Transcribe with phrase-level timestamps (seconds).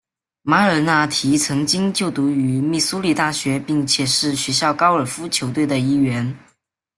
[0.41, 6.35] 马尔纳提曾经就读于密苏里大学并且是学校高尔夫球队的一员。